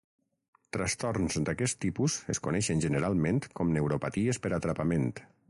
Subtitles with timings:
[0.77, 5.07] Trastorns d'aquest tipus es coneixen generalment com neuropaties per atrapament.